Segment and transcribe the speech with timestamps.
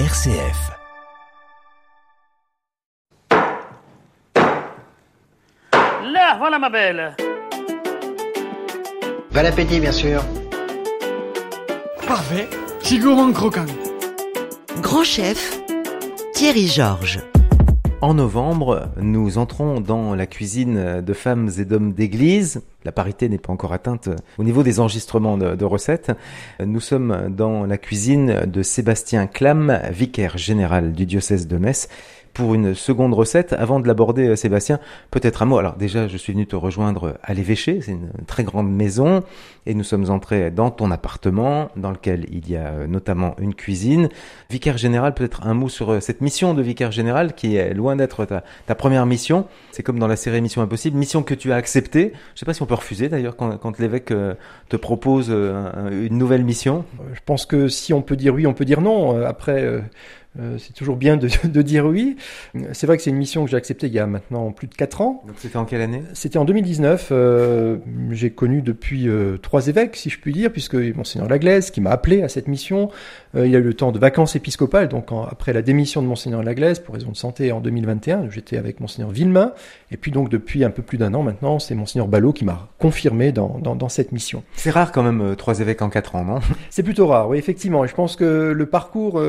[0.00, 0.72] RCF.
[5.70, 7.14] Là, voilà ma belle.
[9.30, 10.20] Bon appétit, bien sûr.
[12.08, 12.48] Parfait,
[12.80, 13.66] c'est gourmand croquant.
[14.80, 15.60] Grand chef,
[16.34, 17.20] Thierry Georges.
[18.04, 22.60] En novembre, nous entrons dans la cuisine de femmes et d'hommes d'église.
[22.84, 26.12] La parité n'est pas encore atteinte au niveau des enregistrements de, recettes.
[26.62, 31.88] Nous sommes dans la cuisine de Sébastien Clam, vicaire général du diocèse de Metz,
[32.34, 33.54] pour une seconde recette.
[33.54, 35.56] Avant de l'aborder, euh, Sébastien, peut-être un mot.
[35.56, 39.22] Alors déjà, je suis venu te rejoindre à l'évêché, c'est une très grande maison,
[39.66, 43.54] et nous sommes entrés dans ton appartement, dans lequel il y a euh, notamment une
[43.54, 44.08] cuisine.
[44.50, 47.96] Vicaire général, peut-être un mot sur euh, cette mission de vicaire général, qui est loin
[47.96, 49.46] d'être ta, ta, première mission.
[49.72, 52.12] C'est comme dans la série Mission Impossible, mission que tu as acceptée.
[52.34, 54.12] Je sais pas si on peut refuser d'ailleurs quand, quand l'évêque
[54.68, 56.84] te propose une nouvelle mission.
[57.12, 59.24] Je pense que si on peut dire oui, on peut dire non.
[59.24, 59.82] Après...
[60.40, 62.16] Euh, c'est toujours bien de, de dire oui.
[62.72, 64.74] C'est vrai que c'est une mission que j'ai acceptée il y a maintenant plus de
[64.74, 65.22] 4 ans.
[65.26, 66.02] Donc c'était en quelle année?
[66.12, 67.08] C'était en 2019.
[67.10, 67.76] Euh,
[68.10, 71.90] j'ai connu depuis euh, trois évêques, si je puis dire, puisque Monseigneur Laglaise, qui m'a
[71.90, 72.90] appelé à cette mission,
[73.36, 76.08] euh, il a eu le temps de vacances épiscopales, donc en, après la démission de
[76.08, 79.52] Monseigneur Laglaise, pour raison de santé en 2021, j'étais avec Monseigneur Villemain,
[79.92, 82.66] et puis donc depuis un peu plus d'un an maintenant, c'est Monseigneur Ballot qui m'a
[82.80, 84.42] confirmé dans, dans, dans, cette mission.
[84.56, 86.40] C'est rare quand même, euh, trois évêques en quatre ans, non?
[86.70, 87.84] C'est plutôt rare, oui, effectivement.
[87.84, 89.22] Et je pense que le parcours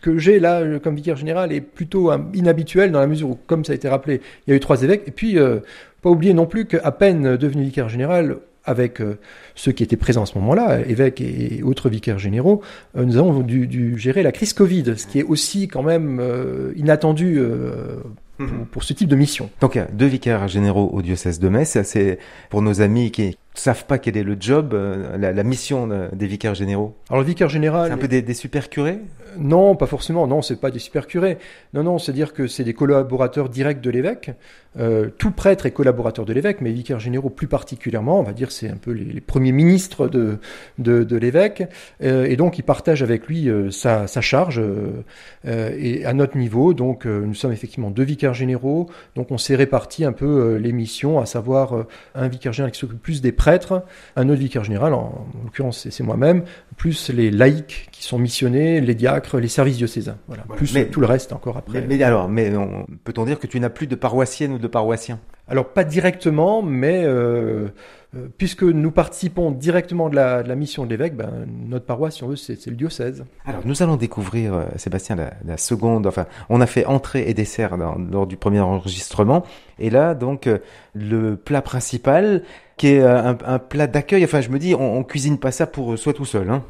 [0.00, 3.72] que j'ai là comme vicaire général est plutôt inhabituel dans la mesure où, comme ça
[3.72, 5.02] a été rappelé, il y a eu trois évêques.
[5.06, 5.60] Et puis, euh,
[6.00, 9.18] pas oublier non plus qu'à peine devenu vicaire général, avec euh,
[9.54, 12.62] ceux qui étaient présents à ce moment-là, évêques et autres vicaires généraux,
[12.96, 16.18] euh, nous avons dû, dû, gérer la crise Covid, ce qui est aussi quand même
[16.20, 17.40] euh, inattendu
[18.38, 19.50] pour, pour, ce type de mission.
[19.60, 21.78] Donc, deux vicaires généraux au diocèse de Metz.
[21.84, 22.18] C'est
[22.50, 24.76] pour nos amis qui savent pas quel est le job,
[25.18, 26.96] la, la mission des vicaires généraux.
[27.08, 27.88] Alors, le vicaire général.
[27.88, 28.98] C'est un peu des, des super curés?
[29.38, 30.26] Non, pas forcément.
[30.26, 31.38] Non, c'est pas des super curés.
[31.72, 34.30] Non, non, c'est-à-dire que c'est des collaborateurs directs de l'évêque.
[34.78, 38.32] Euh, tout prêtre est collaborateur de l'évêque, mais les vicaires généraux plus particulièrement, on va
[38.32, 40.38] dire, c'est un peu les, les, premiers ministres de,
[40.78, 41.62] de, de l'évêque,
[42.02, 44.60] euh, et donc ils partagent avec lui euh, sa, sa, charge.
[45.44, 50.04] et à notre niveau, donc nous sommes effectivement deux vicaires généraux, donc on s'est réparti
[50.04, 54.28] un peu les missions, à savoir un vicaire général qui s'occupe plus des prêtres, un
[54.28, 56.44] autre vicaire général, en, en l'occurrence c'est moi-même,
[56.76, 60.58] plus les laïcs qui sont missionnés, les diacres, les services diocésains, voilà, voilà.
[60.58, 61.80] plus mais, tout le reste encore après.
[61.80, 62.52] Mais, mais alors, mais
[63.04, 65.20] peut-on dire que tu n'as plus de paroissiennes ou de paroissiens?
[65.46, 67.68] Alors pas directement, mais euh,
[68.38, 72.24] puisque nous participons directement de la, de la mission de l'évêque, ben, notre paroisse, si
[72.24, 73.24] on veut, c'est le diocèse.
[73.44, 77.34] Alors nous allons découvrir, euh, Sébastien, la, la, seconde, enfin on a fait entrée et
[77.34, 79.44] dessert lors du premier enregistrement,
[79.78, 80.58] et là donc euh,
[80.94, 82.42] le plat principal
[82.76, 85.66] qui est un, un plat d'accueil, enfin je me dis, on, on cuisine pas ça
[85.66, 86.50] pour soi tout seul.
[86.50, 86.64] Hein.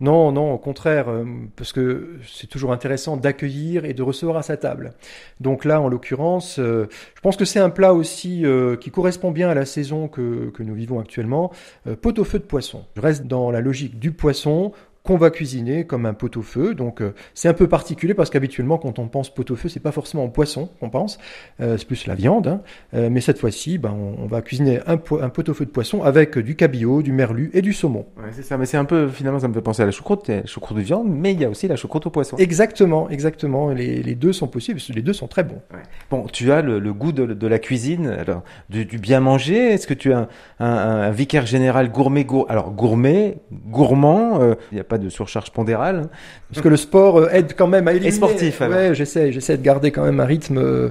[0.00, 1.24] Non, non, au contraire, euh,
[1.56, 4.94] parce que c'est toujours intéressant d'accueillir et de recevoir à sa table.
[5.40, 9.30] Donc là, en l'occurrence, euh, je pense que c'est un plat aussi euh, qui correspond
[9.30, 11.52] bien à la saison que, que nous vivons actuellement,
[12.00, 12.86] pot-au-feu de poisson.
[12.96, 14.72] Je reste dans la logique du poisson
[15.02, 16.74] qu'on va cuisiner comme un pot-au-feu.
[16.74, 20.24] Donc euh, c'est un peu particulier parce qu'habituellement quand on pense pot-au-feu, c'est pas forcément
[20.24, 21.18] au poisson qu'on pense,
[21.60, 22.48] euh, c'est plus la viande.
[22.48, 22.60] Hein.
[22.94, 26.02] Euh, mais cette fois-ci, ben, on, on, va cuisiner un, po un pot-au-feu de poisson
[26.02, 28.06] avec du cabillaud, du merlu et du saumon.
[28.18, 30.28] Ouais, c'est ça, mais c'est un peu finalement ça me fait penser à la choucroute,
[30.28, 32.36] la choucroute de viande, mais il y a aussi la choucroute au poisson.
[32.36, 33.70] Exactement, exactement.
[33.70, 35.62] Les, les deux sont possibles, les deux sont très bons.
[35.72, 35.80] Ouais.
[36.10, 39.72] Bon, tu as le, le goût de, de, la cuisine, alors du, du bien manger.
[39.72, 40.28] Est-ce que tu as un,
[40.58, 42.46] un, un, vicaire général gourmet, gour...
[42.50, 46.10] alors gourmet, gourmand, il a pas de surcharge pondérale.
[46.50, 48.08] Parce que le sport aide quand même à éliminer.
[48.08, 48.76] Et sportif, alors.
[48.76, 50.90] Ouais, j'essaie, j'essaie de garder quand même un rythme, euh,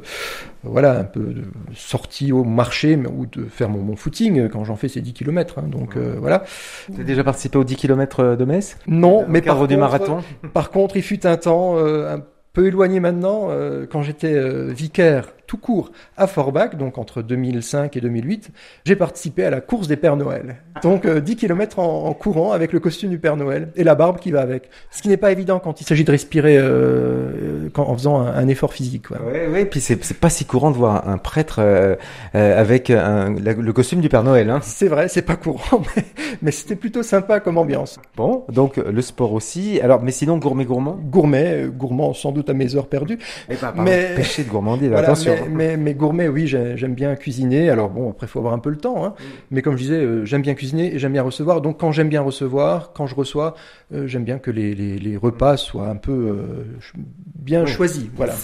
[0.64, 1.44] voilà, un peu de
[1.76, 5.14] sortie au marché, mais, ou de faire mon, mon footing quand j'en fais ces 10
[5.14, 5.60] km.
[5.60, 6.44] Hein, donc euh, voilà.
[6.94, 8.78] Tu as déjà participé aux 10 km de Metz?
[8.88, 10.24] Non, mais par du contre, marathon?
[10.54, 12.24] Par contre, il fut un temps euh, un
[12.54, 17.98] peu éloigné maintenant, euh, quand j'étais euh, vicaire tout court à Forbach, donc entre 2005
[17.98, 18.52] et 2008,
[18.86, 20.58] j'ai participé à la course des Pères Noël.
[20.84, 23.96] Donc euh, 10 km en, en, courant avec le costume du Père Noël et la
[23.96, 24.70] barbe qui va avec.
[24.92, 28.28] Ce qui n'est pas évident quand il s'agit de respirer euh, quand, en faisant un,
[28.28, 29.10] un effort physique.
[29.10, 31.96] Oui, oui, puis c'est pas si courant de voir un prêtre euh,
[32.34, 34.51] avec un, la, le costume du Père Noël.
[34.51, 34.60] Hein.
[34.62, 36.04] C'est vrai, c'est pas courant, mais,
[36.44, 38.00] mais c'était plutôt sympa comme ambiance.
[38.16, 39.81] Bon, donc le sport aussi.
[39.81, 41.00] Alors, mais sinon gourmet gourmand?
[41.01, 43.18] Gourmet, gourmand sans doute à mes heures perdues.
[43.50, 45.38] Eh ben, mais péché de gourmandise, voilà, attention.
[45.39, 47.69] Mais, mais, mais, gourmet, oui, j'aime bien cuisiner.
[47.69, 49.06] Alors bon, après, il faut avoir un peu le temps.
[49.06, 49.13] Hein.
[49.18, 49.24] Mm.
[49.51, 51.62] Mais comme je disais, euh, j'aime bien cuisiner et j'aime bien recevoir.
[51.62, 53.56] Donc quand j'aime bien recevoir, quand je reçois,
[53.94, 56.65] euh, j'aime bien que les, les, les, repas soient un peu euh,
[57.36, 57.71] bien oui.
[57.71, 58.07] choisis.
[58.15, 58.36] Voilà.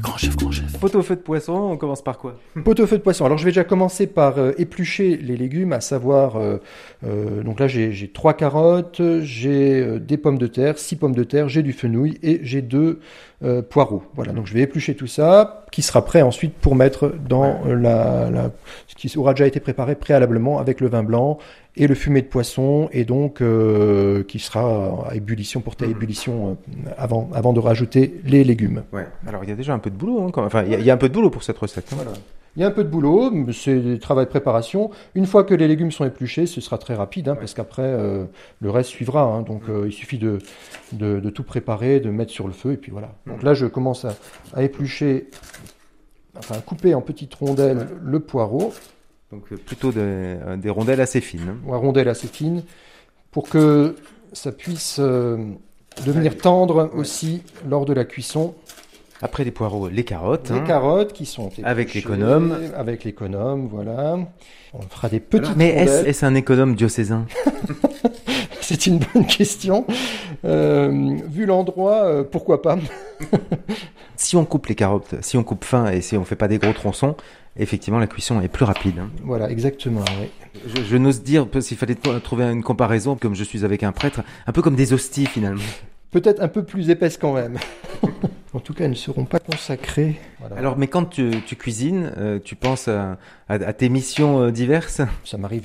[0.00, 0.78] Grand chef, grand chef.
[0.78, 2.38] pot-au-feu de poisson, on commence par quoi?
[2.64, 3.26] Pot-au-feu de poisson.
[3.26, 6.56] Alors je vais déjà commencer par euh, éplucher les légumes, à savoir, euh,
[7.04, 11.24] euh, donc là j'ai trois carottes, j'ai euh, des pommes de terre, six pommes de
[11.24, 13.00] terre, j'ai du fenouil et j'ai deux
[13.42, 14.02] euh, poireaux.
[14.14, 17.74] Voilà, donc je vais éplucher tout ça, qui sera prêt ensuite pour mettre dans euh,
[17.74, 18.50] la, la-
[18.86, 21.38] ce qui aura déjà été préparé préalablement avec le vin blanc
[21.76, 26.58] et le fumet de poisson, et donc euh, qui sera à ébullition, porté à ébullition
[26.86, 28.82] euh, avant, avant de rajouter les légumes.
[28.92, 29.06] Ouais.
[29.26, 30.20] Alors, il y a déjà un peu de boulot.
[30.22, 30.48] Hein, quand même.
[30.48, 31.86] Enfin, il y, a- il y a un peu de boulot pour cette recette.
[31.92, 31.96] hein.
[31.96, 32.10] Voilà.
[32.56, 34.90] Il y a un peu de boulot, c'est du travail de préparation.
[35.14, 38.24] Une fois que les légumes sont épluchés, ce sera très rapide, hein, parce qu'après, euh,
[38.60, 39.22] le reste suivra.
[39.22, 39.42] hein.
[39.42, 40.38] donc, euh, il suffit de,
[40.92, 43.14] de, de tout préparer, de mettre sur le feu, et puis voilà.
[43.26, 44.14] Donc là, je commence à,
[44.54, 45.28] à éplucher,
[46.36, 48.72] enfin, à couper en petites rondelles le poireau,
[49.30, 51.48] Donc, euh, plutôt des, des rondelles assez fines.
[51.50, 51.56] hein.
[51.66, 52.64] ou à rondelles assez fines,
[53.30, 53.94] pour que
[54.32, 55.36] ça puisse euh,
[56.04, 58.54] devenir tendre aussi lors de la cuisson.
[59.22, 60.50] Après les poireaux, les carottes.
[60.50, 60.64] Les hein.
[60.66, 62.56] carottes qui sont Avec l'économe.
[62.74, 64.18] Avec l'économe, voilà.
[64.72, 67.26] On fera des petites Mais est-ce un économe diocésain?
[68.60, 69.84] C'est une bonne question.
[70.44, 72.78] Euh, vu l'endroit, euh, pourquoi pas?
[74.16, 76.58] Si on coupe les carottes, si on coupe fin et si on fait pas des
[76.58, 77.16] gros tronçons,
[77.58, 78.98] effectivement, la cuisson est plus rapide.
[78.98, 79.08] hein.
[79.24, 80.04] Voilà, exactement.
[80.20, 80.28] oui.
[80.66, 84.20] Je, je n'ose dire, s'il fallait trouver une comparaison, comme je suis avec un prêtre,
[84.46, 85.62] un peu comme des hosties finalement.
[86.10, 87.56] Peut-être un peu plus épaisse quand même.
[88.54, 90.16] en tout cas, elles ne seront pas consacrées.
[90.40, 90.56] Voilà.
[90.56, 93.12] Alors, mais quand tu, tu cuisines, euh, tu penses à,
[93.48, 95.00] à- à tes missions euh, diverses?
[95.24, 95.64] Ça m'arrive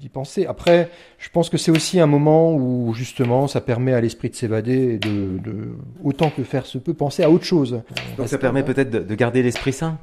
[0.00, 0.46] d'y penser.
[0.46, 4.34] Après, je pense que c'est aussi un moment où justement, ça permet à l'esprit de
[4.36, 7.82] s'évader et de, de, autant que faire se peut, penser à autre chose.
[8.16, 9.98] Donc ça permet peut-être de, de garder l'esprit sain?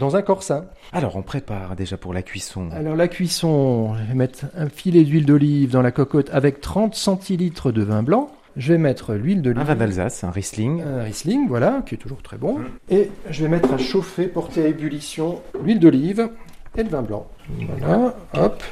[0.00, 0.66] Dans un corps sain.
[0.92, 2.70] Alors, on prépare déjà pour la cuisson.
[2.70, 6.94] Alors la cuisson, je vais mettre un filet d'huile d'olive dans la cocotte avec 30
[6.94, 8.30] centilitres de vin blanc.
[8.56, 9.60] Je vais mettre l'huile d'olive.
[9.60, 10.82] Un vin d'Alsace, un Riesling.
[10.82, 12.58] Un Riesling, voilà, qui est toujours très bon.
[12.90, 16.28] Et je vais mettre à chauffer, porter à ébullition l'huile d'olive
[16.76, 17.26] et le vin blanc.
[17.78, 18.62] Voilà, hop.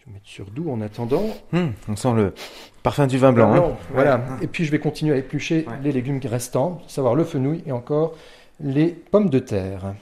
[0.00, 1.22] Je vais mettre sur doux en attendant.
[1.52, 2.34] Hum, on sent le
[2.82, 3.54] parfum du vin blanc.
[3.54, 3.76] hein.
[3.92, 4.20] Voilà.
[4.42, 5.74] Et puis je vais continuer à éplucher Ouais.
[5.82, 8.14] les légumes restants, à savoir le fenouil et encore
[8.60, 9.94] les pommes de terre.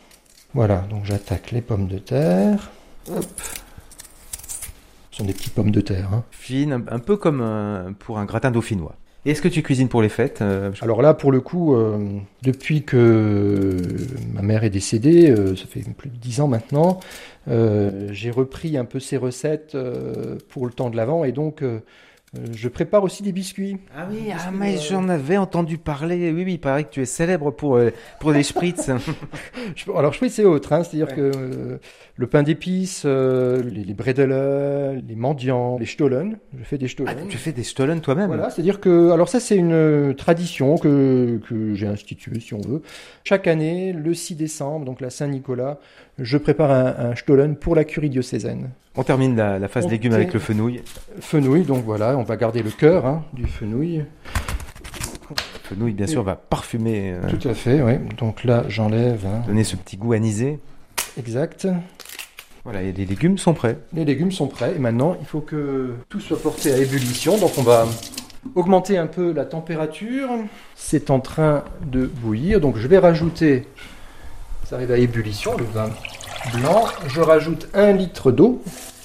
[0.55, 2.71] Voilà, donc j'attaque les pommes de terre.
[3.11, 3.25] Hop.
[5.15, 6.09] Ce sont des petites pommes de terre.
[6.13, 6.25] hein.
[6.33, 8.97] Fine, un, un peu comme euh, pour un gratin dauphinois.
[9.25, 11.73] Et Est-ce que tu cuisines pour les fêtes euh, je- Alors là, pour le coup,
[11.77, 11.99] euh,
[12.43, 13.77] depuis que
[14.35, 16.99] ma mère est décédée, euh, ça fait plus de dix ans maintenant,
[17.47, 19.77] j'ai repris un peu ses recettes
[20.49, 21.63] pour le temps de l'avant et donc
[22.37, 23.77] euh, je prépare aussi des biscuits.
[23.97, 26.33] Ah oui, ah, mais euh, j'en avais entendu parler.
[26.33, 27.91] Oui, oui, il paraît que tu es célèbre pour, euh,
[28.21, 28.91] pour les spritz.
[29.97, 31.79] Alors fais c'est autre, hein, c'est-à-dire que euh,
[32.17, 33.95] le pain d'épices, euh, les, les
[35.07, 37.29] les mendiants, les stollen, je fais des Ah, stollen.
[37.29, 41.75] tu fais des stollen toi-même Voilà, c'est-à-dire que, alors ça c'est une tradition que, que
[41.75, 42.83] j'ai instituée si on veut.
[43.25, 45.79] Chaque année, le 6 décembre, donc la Saint-Nicolas,
[46.19, 48.71] je prépare un, un stollen pour la curie diocésaine.
[48.97, 50.83] On termine la, la phase On légumes avec le fenouil.
[51.21, 54.05] Fenouil, donc voilà, on va garder le cœur hein, du fenouil.
[55.31, 57.95] Le fenouil, bien sûr, va parfumer, euh, Tout à fait, oui.
[58.19, 59.27] Donc là, j'enlève.
[59.27, 59.43] hein.
[59.47, 60.61] donner ce petit goût anisé.
[61.19, 61.67] Exact.
[62.65, 63.79] Voilà, et les légumes sont prêts.
[63.93, 67.37] Les légumes sont prêts et maintenant il faut que tout soit porté à ébullition.
[67.37, 67.87] Donc on va
[68.55, 70.29] augmenter un peu la température.
[70.75, 72.61] C'est en train de bouillir.
[72.63, 73.67] Donc je vais rajouter,
[74.65, 75.91] ça arrive à ébullition, le vin
[76.53, 76.85] blanc.
[77.09, 78.63] Je rajoute un litre d'eau.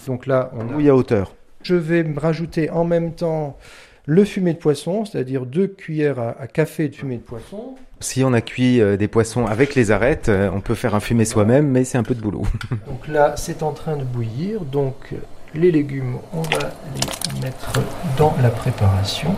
[0.08, 1.34] Donc là, on a- Bouille à hauteur.
[1.64, 3.58] je vais me rajouter en même temps
[4.06, 7.76] le fumet de poisson, c'est-à-dire deux cuillères à, à café de fumet de poisson.
[8.00, 11.00] Si on a cuit euh, des poissons avec les arêtes, euh, on peut faire un
[11.00, 12.44] fumé soi-même, mais c'est un peu de boulot.
[12.88, 14.62] Donc là, c'est en train de bouillir.
[14.62, 15.14] Donc
[15.54, 17.74] les légumes, on va les mettre
[18.18, 19.36] dans la préparation.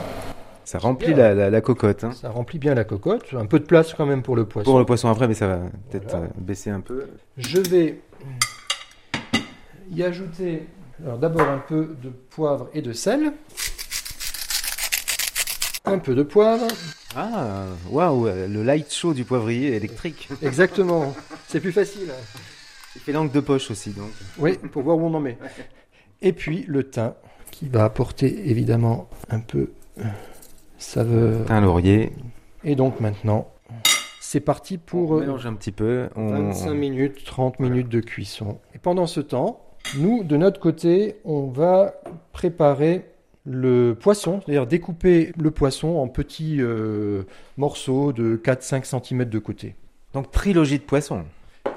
[0.63, 2.03] Ça remplit la, la- la cocotte.
[2.03, 2.11] hein.
[2.11, 3.33] Ça remplit bien la cocotte.
[3.33, 4.69] Un peu de place quand même pour le poisson.
[4.69, 6.25] Pour le poisson après, mais ça va peut-être Voilà.
[6.25, 7.07] euh, baisser un peu.
[7.37, 7.99] Je vais
[9.91, 10.67] y ajouter
[11.03, 13.33] alors d'abord un peu de poivre et de sel.
[15.85, 16.67] Un peu de poivre.
[17.15, 20.29] Ah, waouh, euh, le light show du poivrier électrique.
[20.43, 21.13] Exactement.
[21.47, 22.11] C'est plus facile.
[22.95, 24.11] Il fait langue de poche aussi, donc.
[24.37, 25.37] Oui, pour voir où on en met.
[26.21, 27.13] Et puis le thym
[27.49, 29.71] qui va apporter évidemment un peu
[31.49, 32.11] Un laurier.
[32.63, 33.47] Et donc maintenant,
[34.19, 36.09] c'est parti pour On euh, mélange un petit peu.
[36.15, 36.27] On...
[36.27, 38.59] 25 minutes, 30 minutes de cuisson.
[38.73, 39.61] Et pendant ce temps,
[39.97, 41.93] nous, de notre côté, on va
[42.31, 43.05] préparer
[43.45, 47.23] le poisson, c'est-à-dire découper le poisson en petits euh,
[47.57, 49.75] morceaux de 4-5 cm de côté.
[50.13, 51.23] Donc trilogie de poissons.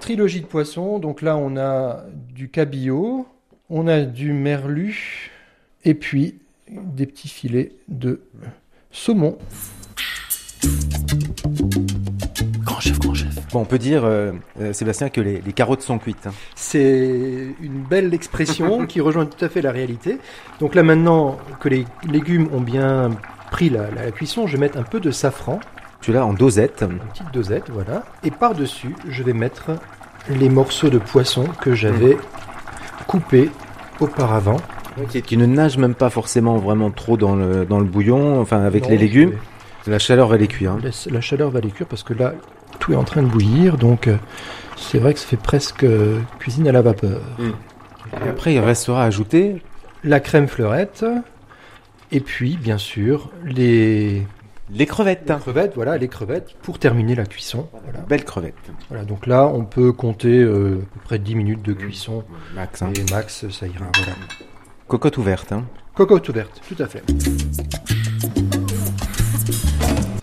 [0.00, 3.26] Trilogie de poisson, donc là on a du cabillaud,
[3.70, 5.30] on a du merlu,
[5.84, 8.20] et puis des petits filets de
[8.94, 9.36] saumon.
[13.52, 16.26] Bon, on peut dire, euh, euh, Sébastien, que les, les carottes sont cuites.
[16.26, 16.32] hein.
[16.56, 20.18] C'est une belle expression qui rejoint tout à fait la réalité.
[20.60, 23.10] Donc là maintenant que les légumes ont bien
[23.50, 25.60] pris la, la cuisson, je vais mettre un peu de safran,
[26.00, 26.82] Tu l'as en dosette.
[26.88, 28.02] une petite dosette, voilà.
[28.24, 29.70] Et par-dessus, je vais mettre
[30.28, 32.16] les morceaux de poisson que j'avais
[33.06, 33.50] coupés
[34.00, 34.56] auparavant.
[35.10, 38.62] Qui, qui ne nage même pas forcément vraiment trop dans le, dans le bouillon, enfin
[38.62, 39.32] avec Non, les légumes.
[39.86, 40.72] La chaleur va les cuire.
[40.72, 40.80] hein.
[41.10, 42.34] La chaleur va les cuire parce que là,
[42.78, 44.16] tout est en train de bouillir, donc euh,
[44.76, 47.20] c'est vrai que ça fait presque euh, cuisine à la vapeur.
[48.24, 49.62] Et après, il restera à ajouter
[50.04, 51.04] La crème fleurette,
[52.12, 54.22] et puis bien sûr les
[54.70, 55.28] les crevettes.
[55.28, 57.68] Les crevettes, voilà, les crevettes pour terminer la cuisson.
[57.84, 57.98] Voilà.
[58.08, 58.54] Belles crevettes.
[58.88, 62.24] Voilà, donc là, on peut compter euh, à peu près 10 minutes de cuisson.
[62.54, 62.80] Max.
[62.80, 62.90] hein.
[62.96, 63.84] Et max, ça ira.
[63.94, 64.12] Voilà.
[64.88, 65.52] Cocotte ouverte.
[65.52, 65.64] hein.
[65.94, 67.02] Cocotte ouverte, tout à fait.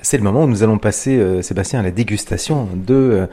[0.02, 3.28] C'est le moment où nous allons passer, euh, Sébastien, à la dégustation de euh,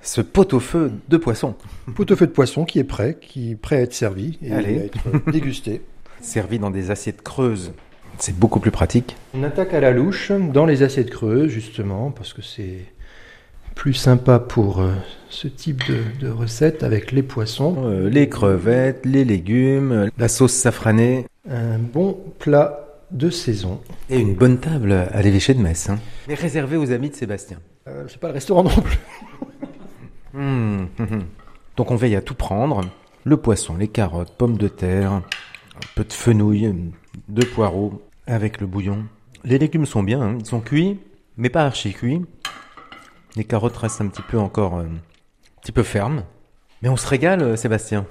[0.00, 1.54] ce pot-au-feu de poisson,
[1.94, 4.78] Pot-au-feu de poisson qui est prêt, qui est prêt à être servi et Allez.
[4.80, 4.98] à être
[5.32, 5.82] dégusté.
[6.20, 7.72] servi dans des assiettes creuses.
[8.18, 9.16] C'est beaucoup plus pratique.
[9.34, 12.84] On attaque à la louche dans les assiettes creuses, justement, parce que c'est
[13.80, 14.92] plus sympa pour euh,
[15.30, 17.76] ce type de, de recette avec les poissons.
[17.86, 23.80] Euh, les crevettes, les légumes, la sauce safranée Un bon plat de saison.
[24.10, 25.88] et une bonne table à l'évêché de Metz.
[25.88, 25.98] hein.
[26.28, 27.56] Mais réservée aux amis de Sébastien.
[27.88, 28.98] Euh, c'est pas le restaurant non plus.
[30.34, 31.24] Hum, hum, hum.
[31.78, 32.82] Donc on veille à tout prendre.
[33.24, 35.22] Le poisson, les carottes, pommes de terre, un
[35.94, 36.70] peu de fenouil,
[37.30, 39.04] de poireaux avec le bouillon.
[39.42, 40.36] Les légumes sont bien, hein.
[40.38, 40.98] ils sont cuits,
[41.38, 42.20] mais pas archi cuits.
[43.36, 46.24] Les carottes restent un petit peu encore euh, un petit peu fermes.
[46.82, 48.06] Mais on se régale, euh, Sébastien.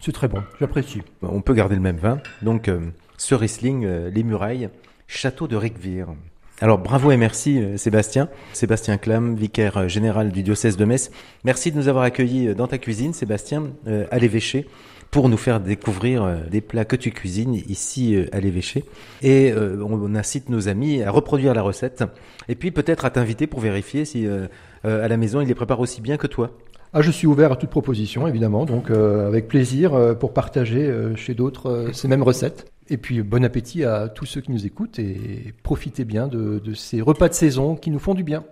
[0.00, 1.02] C'est très bon, j'apprécie.
[1.22, 2.18] On peut garder le même vin.
[2.42, 4.68] Donc euh, ce Riesling, les murailles,
[5.06, 6.08] château de Riquevire.
[6.62, 8.28] Alors bravo et merci euh, Sébastien.
[8.52, 11.10] Sébastien Clam, vicaire euh, général du diocèse de Metz.
[11.42, 13.64] Merci de nous avoir accueillis euh, dans ta cuisine, Sébastien,
[14.12, 14.68] à l'évêché,
[15.10, 18.84] pour nous faire découvrir des plats que tu cuisines ici à l'évêché.
[19.22, 22.04] Et on, incite nos amis à reproduire la recette.
[22.48, 24.26] Et puis peut-être à t'inviter pour vérifier si
[24.84, 26.52] à la maison il les prépare aussi bien que toi.
[26.94, 30.92] Ah, je suis ouvert à toute proposition, évidemment, donc euh, avec plaisir euh, pour partager
[31.16, 32.71] chez d'autres ces mêmes recettes.
[32.88, 37.00] Et puis bon appétit à tous ceux qui nous écoutent et profitez bien de, ces
[37.00, 38.44] repas de saison qui nous font du bien.